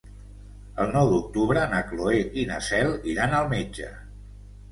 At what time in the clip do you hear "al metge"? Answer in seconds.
3.41-3.93